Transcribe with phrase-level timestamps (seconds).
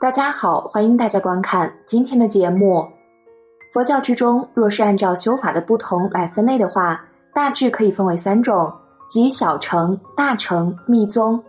[0.00, 2.86] 大家好，欢迎大家观看今天的节目。
[3.72, 7.04] 佛教之中，若是按照修法的不同来分类的话，
[7.34, 8.72] 大致可以分为三种，
[9.08, 11.42] 即小乘、大乘、密宗。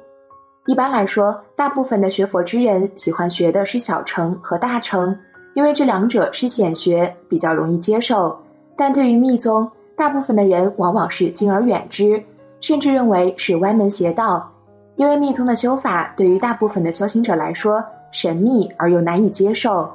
[0.65, 5.15] 一般来说，大部分的学佛之人喜欢学的是小乘和大乘，
[5.53, 8.35] 因为这两者是显学，比较容易接受。
[8.75, 12.19] 但对于密宗，大部分的人往往是敬而远之，
[12.61, 14.51] 甚至认为是歪门邪道，
[14.95, 17.83] 因为密宗的修法对于大部分的修行者来说。
[18.11, 19.89] 神秘而又难以接受，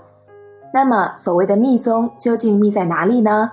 [0.72, 3.50] 那么所谓的密宗究竟密在哪里呢？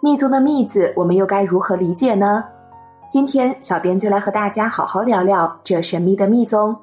[0.00, 2.44] 密宗的“密”字，我们又该如何理解呢？
[3.10, 6.76] 今天小编就来和大家好好聊聊这神秘的密宗。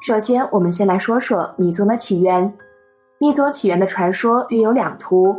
[0.00, 2.52] 首先，我们先来说说密宗的起源。
[3.18, 5.34] 密宗起源的传说约有两途：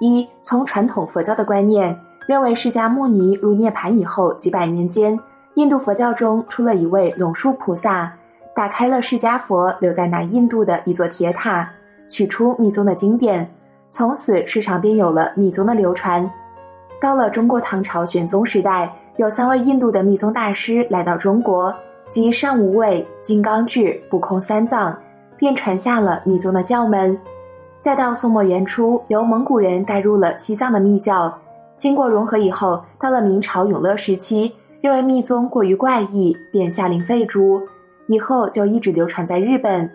[0.00, 1.96] 一，从传统佛教的观念
[2.26, 5.18] 认为，释迦牟尼入涅盘以后几百年间，
[5.54, 8.12] 印度佛教中出了一位龙树菩萨。
[8.54, 11.68] 打开了释迦佛留在南印度的一座铁塔，
[12.08, 13.48] 取出密宗的经典，
[13.90, 16.30] 从此世上便有了密宗的流传。
[17.00, 21.74] 到了中国唐朝玄宗时代，有三位印度的密宗大师来到中国，
[22.08, 24.96] 即上无畏、金刚智、不空三藏，
[25.36, 27.18] 便传下了密宗的教门。
[27.80, 31.36] 再到宋末元初，由蒙古人带入了西藏的密教，
[31.76, 37.60] 经过融合以后，到了明朝永乐时期，认为密宗过于怪异，便下令废除。
[38.06, 39.90] 以后就一直流传在日本，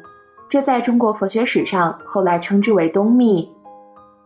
[0.49, 3.47] 这在中国佛学史上后来称之为东密。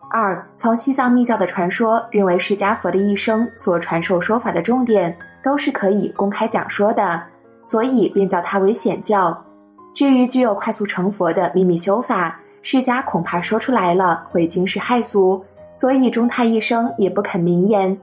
[0.09, 7.21] 二，从西藏密教的传说认为，释迦佛的一生所传授说法的重点都是可以公开讲说的，
[7.63, 9.35] 所以便叫它为显教。
[9.93, 17.97] 至于具有快速成佛的秘密修法，释迦恐怕说出来了会惊世骇俗，所以中泰一生也不肯明言。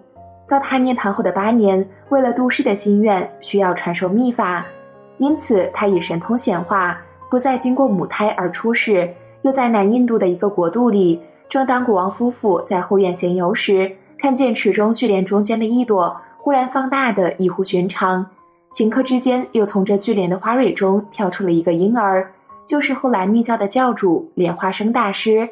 [0.48, 4.66] 到他涅盘后的八年，为了度世的心愿，需要传授秘法。
[5.20, 6.98] 因此，他以神通显化，
[7.30, 9.08] 不再经过母胎而出世。
[9.42, 18.24] 又在南印度的一个国度里，正当国王夫妇在后院闲游时，看见池中巨莲中间的一朵忽然放大的异乎寻常。
[18.72, 22.30] 顷刻之间，又从这巨莲的花蕊中跳出了一个婴儿，
[22.66, 25.46] 就是后来密教的教主莲花生大师。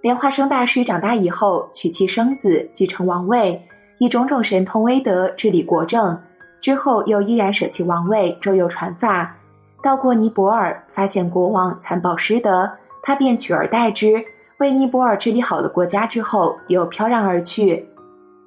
[0.00, 3.60] 莲花生大师长大以后，娶妻生子，继承王位，
[3.98, 6.18] 以种种神通威德治理国政。
[6.64, 9.36] 之后又依然舍弃王位，周游传法，
[9.82, 12.66] 到过尼泊尔，发现国王残暴失德，
[13.02, 14.24] 他便取而代之，
[14.56, 17.86] 为尼泊尔治理好了国家之后，又飘然而去。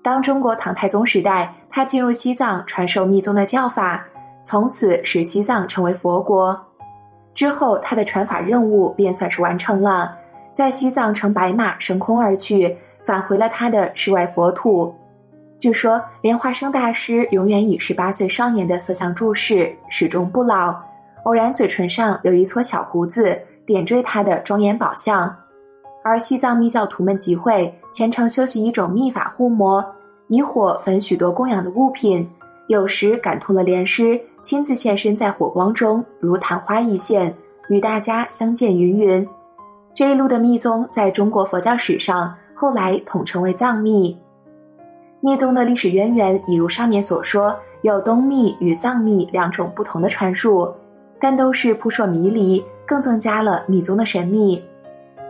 [0.02, 4.04] 当中国唐太宗时代，他进入西藏传授密宗的教法，
[4.42, 6.60] 从此使西藏成为佛国。
[7.36, 10.12] 之后，他的传法任务便算是完成了，
[10.52, 14.92] 在西藏乘白马升空而去，返回了他的世外佛土。
[15.59, 20.75] 据说莲花生大师永远以十八岁少年的色相注视，始终不老。
[21.23, 25.35] 偶然嘴唇上留一撮小胡子，点缀他的庄严宝相。
[26.03, 29.84] 而西藏密教徒们集会，虔诚修习一种秘法护摩，
[30.28, 32.29] 以火焚许多供养的物品。
[32.68, 37.34] 有时感通了莲师，亲自现身在火光中，如昙花一现，
[37.69, 39.28] 与大家相见云云。
[39.95, 44.16] 这一路的密宗，在中国佛教史上后来统称为藏密。
[45.20, 50.72] 密宗的历史渊源，已如上面所说，有东密与藏密两种不同的传述，
[51.20, 54.64] 但都是扑朔迷离，更增加了密宗的神秘。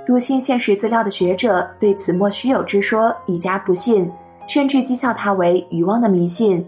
[0.06, 4.10] 笃信现实资料的学者对此莫须有之说一家不信，
[4.48, 6.62] 甚至讥笑它为愚妄的迷信；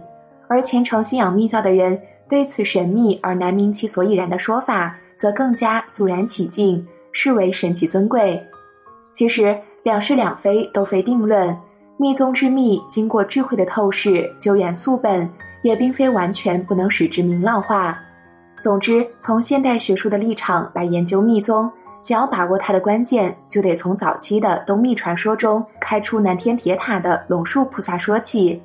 [0.48, 8.42] 而虔诚信仰密教的人对此神秘而难明其所以然的说法，则更加肃然起敬，视为神奇尊贵。
[9.14, 11.56] 其实两是两非，都非定论。
[12.02, 15.30] 密宗之秘，经过智慧的透视，究源溯本，
[15.64, 18.00] 也并非完全不能使之明朗化。
[18.62, 21.70] 总之，从现代学术的立场来研究密宗，
[22.02, 28.62] 想要把握它的关键，就得从早期的东密传说中开出南天铁塔的龙树菩萨说起。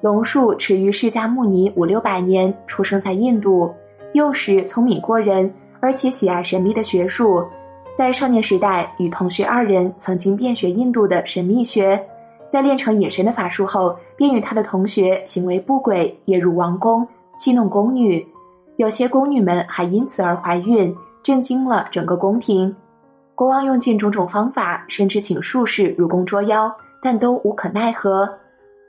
[0.00, 3.72] 龙树始于释迦牟尼五六百年，出生在印度，
[4.14, 7.46] 幼时聪明过人，而且喜爱神秘的学术。
[7.94, 12.04] 在少年时代，与同学二人曾经遍学印度的神秘学。
[12.50, 17.06] 在练成隐身的法术后，便与他的同学行为不轨，夜入王宫
[17.36, 18.26] 戏弄宫女，
[18.76, 22.74] 有些宫女们还因此而怀孕，震惊了整个宫廷。
[23.36, 26.70] 国王用尽种种方法，甚至请术士入宫捉妖，
[27.00, 28.28] 但都无可奈何。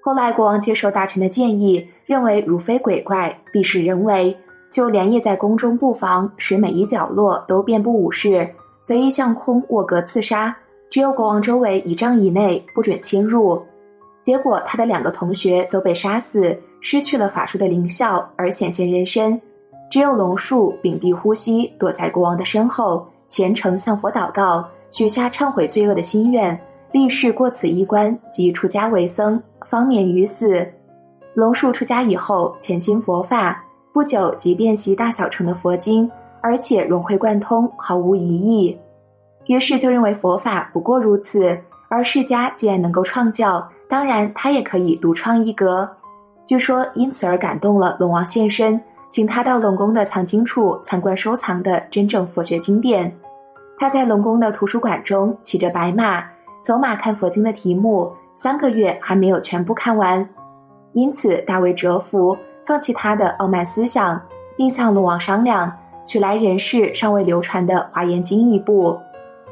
[0.04, 4.36] 后来国王接受大臣的建议，认为如非鬼怪，必是人为，
[4.72, 8.50] 就连夜在宫中布防，使每一角落都遍布武士，
[8.82, 10.54] 随意向空卧格刺杀。
[10.92, 13.60] 只有国王周围一丈以内不准侵入，
[14.22, 19.40] 结果他的两个同学都被杀死，失去了法术的灵效而显现人身。
[19.90, 26.60] 只有龙树屏蔽呼吸，躲在国王的身后，虔诚向佛祷告，许下忏悔罪恶的心愿，
[26.92, 30.68] 立誓过此一关即出家为僧，方免于死。
[31.34, 36.12] 龙树出家以后，潜心佛法，不久即辨析大小乘的佛经，
[36.42, 38.78] 而且融会贯通，毫无疑义。
[39.48, 41.58] 于是就认为佛法不过如此，
[41.90, 45.90] 而释迦既然能够创教，当然他也可以独创一格。
[46.46, 53.14] 据说因此而感动了龙王现身，请他到龙宫的藏经处参观收藏的真正佛学经典。
[53.78, 56.24] 他在龙宫的图书馆中骑着白马，
[56.64, 60.28] 走马看佛经的题目，三个月还没有全部看完。
[60.94, 64.22] 因此，大为折服，放弃他的傲慢思想，
[64.56, 65.72] 并向龙王商量，
[66.06, 68.98] 取来人世尚未流传的《华严经》一部。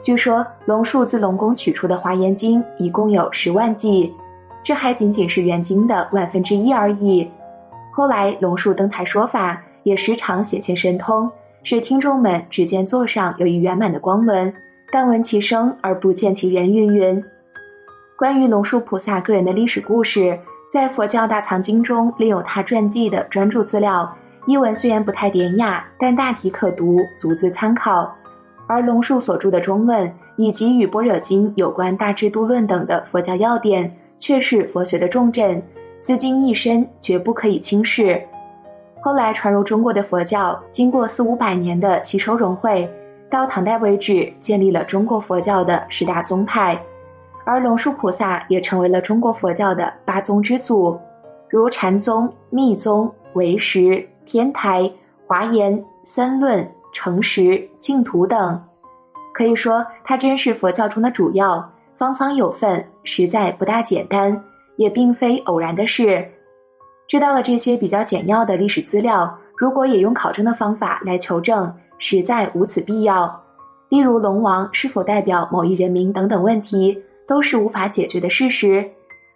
[0.02, 4.14] 据说，龙树自龙宫取出的《华严经》一共有十万计，
[4.64, 7.30] 这还仅仅是原经的万分之一而已。
[7.92, 11.30] 后来，龙树登台说法，也时常显现神通，
[11.64, 14.54] 使听众们只见座上有一圆满的光轮，
[14.92, 16.72] 但闻其声而不见其人。
[16.72, 17.24] 云云。
[18.18, 20.38] 关于龙树菩萨个人的历史故事。
[20.72, 24.16] 在佛教大藏经中，另有他传记的专著资料，
[24.46, 28.16] 译文虽然不太典雅，但大体可读，足资参考。
[28.70, 35.60] 而龙树所著的中论，以及与般若经有关大智度论等的佛教要点，却是佛学的重镇，
[35.98, 38.22] 资经一身，绝不可以轻视。
[39.02, 42.88] 后来传入中国的佛教，经过四五百年的吸收融汇，
[43.28, 46.80] 到唐代为止，建立了中国佛教的十大宗派。
[47.46, 50.96] 而龙树菩萨也成为了中国佛教的八宗之祖，
[51.50, 54.88] 如禅宗、密宗、唯识、天台、
[55.26, 58.62] 华严、三论、诚实、净土等。
[59.34, 64.42] 可以说，他真是佛教中的主要，方方有份，实在不大简单，
[64.78, 66.28] 也并非偶然的事。
[67.08, 73.42] 知道了这些比较简要的历史资料，如果也用考证的方法来求证，实在无此必要。
[73.90, 77.02] 例如，龙王是否代表某一人民等等问题。
[77.30, 78.84] 都是无法解决的事实，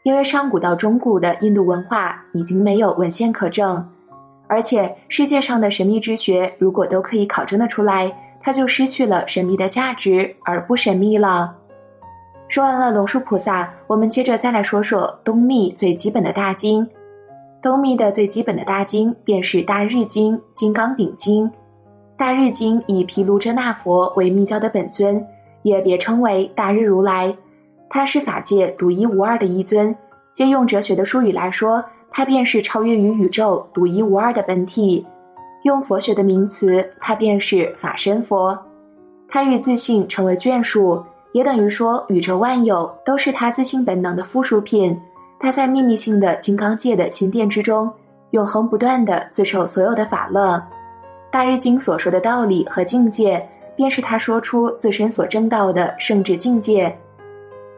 [0.02, 3.88] 因为上古到中古的印度文化已经没有文献可证，
[4.54, 11.56] 而且世界上的神秘之学如果都可以考证的出来，它就失去了神秘的价值而不神秘了。
[12.48, 16.88] 说完了龙树菩萨，我们接着再来说说东密最基本的大经。
[17.64, 21.52] 东密的最基本的大经便是大日经、金刚顶经。
[22.16, 25.26] 大日经以毗卢遮那佛为密教的本尊，
[25.64, 27.36] 也别称为大日如来。
[27.90, 29.96] 他是法界独一无二的一尊，
[30.32, 31.84] 借用哲学的术语来说，
[32.14, 35.04] 他便是超越于宇宙独一无二的本体；
[35.64, 38.58] 用佛学的名词，他便是法身佛。
[39.28, 44.96] 他与自信成为眷属，也等于说宇宙万有都是他自信本能的附属品。
[45.40, 47.92] 他在秘密性的金刚界的心殿之中，
[48.30, 50.62] 永恒不断的自受所有的法乐。
[51.32, 53.44] 大日经所说的道理和境界，
[53.76, 56.96] 便是他说出自身所证到的圣智境界。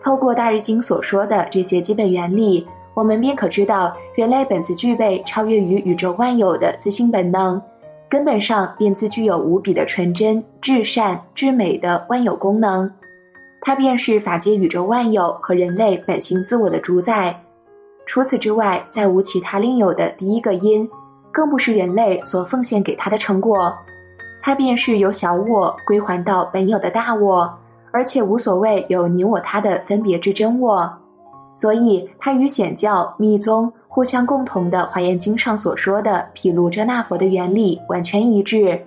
[0.04, 7.62] 透过大日经所说的这些基本原理，我们便可知道，人类本自具备超越于宇宙万有的自性本能，
[8.10, 12.90] 根本上便自具有无比的纯真、至善、至美的万有功能。
[13.60, 17.38] 它便是法界宇宙万有和人类本性自我的主宰。
[18.06, 20.88] 除此之外，再无其他另有的第一个因，
[21.34, 23.76] 更不是人类所奉献给他的成果。
[24.42, 27.52] 它便是由小我归还到本有的大我。
[27.92, 30.92] 而且无所谓有你我他的分别之真我，
[31.56, 38.80] 所以它与显教密宗互相共同的《华严经》上所说的毗卢遮那佛的原理完全一致，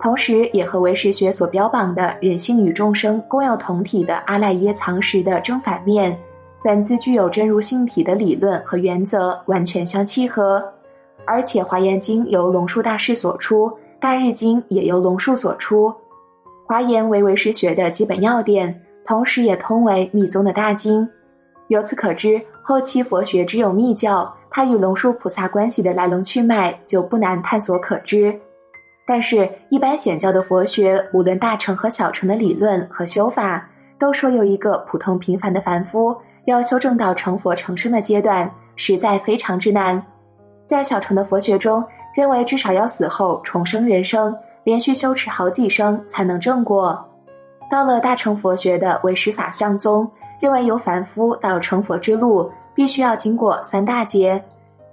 [0.00, 6.18] 同时也和唯识学所标榜的人性与众生共有同体的阿赖耶藏识的正反面，
[6.64, 10.62] 本自具有真如性体的理论和原则完全相契合。
[11.24, 13.68] 而且《华严经》由龙树大师所出，
[14.00, 15.94] 《大日经》也由龙树所出。
[16.66, 21.08] 华严为唯识学的基本要点，同时也通为密宗的大经。
[21.72, 28.38] 由此可知，后期佛学只有密教，它与龙树菩萨关系的来龙去脉就不难探索可知。
[29.06, 33.66] 但是，一般显教的佛学，无论大乘和小乘的理论和修法，
[33.98, 36.14] 都说有一个普通平凡的凡夫
[36.44, 40.00] 要修正到成佛成圣的阶段，实在非常之难。
[40.66, 41.82] 在小乘的佛学中，
[42.14, 44.34] 认为至少要死后重生人生。
[44.64, 46.96] 连续修持好几生才能正果。
[47.68, 50.08] 到了大乘佛学的唯识法相宗，
[50.42, 54.42] 认为由凡夫到成佛之路，必须要经过三大劫，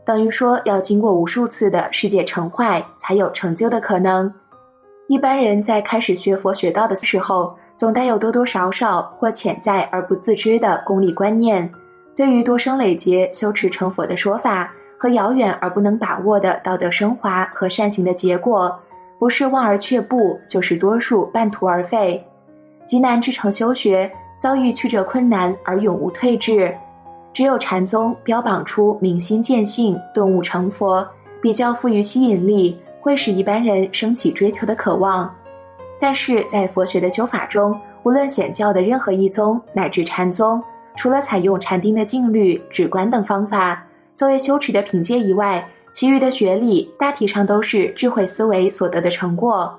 [0.06, 4.32] 等于说要经过无数次的世界成坏，才有成就的可能。
[5.08, 11.68] 一般人在开始学佛学道的时候，总带有多多少少或潜在而不自知的功利观念，
[12.15, 18.79] 对于多生累劫修持成佛的说法和遥远而不能把握的道德升华和善行的结果。
[19.18, 22.24] 不是望而却步，就是多数半途而废。
[22.86, 26.74] 极难至诚修学，遭遇曲折困难而永无退志。
[27.31, 31.08] 只有禅宗标榜出明心见性、顿悟成佛，
[31.39, 35.31] 比较富于吸引力，会使一般人升起追求的渴望。
[36.01, 40.62] 但是在佛学的修法中，无论显教的任何一宗，乃至禅宗，
[40.98, 49.74] 除了采用禅定的静虑、止观等方法作为修持的凭借以外，其余的学理大体上都是智慧思维所得的成果，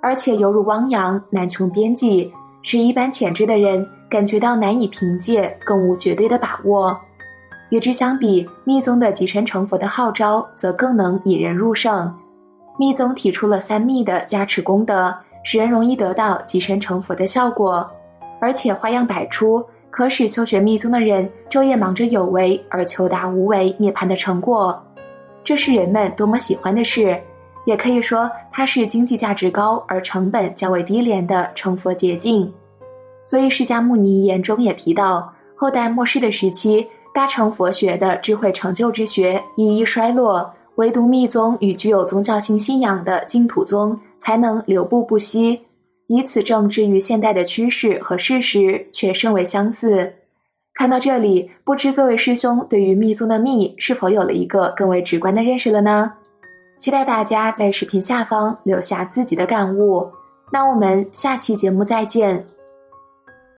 [0.00, 2.32] 而且犹如汪洋，难穷边际，
[2.66, 3.88] 使一般浅知的人。
[4.08, 6.96] 感觉到难以凭借，更无绝对的把握。
[7.70, 12.14] 与之相比，密宗的即身成佛的号召，则更能引人入胜。
[12.78, 17.84] 密宗提出了三密的加持功德，使人容易得到即身成佛的效果，
[18.40, 24.80] 而且花样百出，可使修学密宗的人昼夜忙着有为，而求达无为涅槃的成果。
[25.42, 27.20] 这是人们多么喜欢的事，
[27.66, 32.50] 也可以说它是经济价值高而成本较为低廉的成佛捷径。
[33.26, 45.60] 所以，释迦牟尼遗言中也提到，后代末世的时期，大乘佛学的智慧成就之学一一衰落，唯独密宗与具有宗教性信仰的净土宗才能流布不息。
[46.06, 50.12] 以此证之于现代的趋势和事实，却甚为相似。
[50.74, 56.12] 看到这里，不知各位师兄对于密宗的密是否有了一个更为直观的认识了呢？
[56.78, 60.06] 期待大家在视频下方留下自己的感悟。
[60.50, 62.55] 那我们下期节目再见。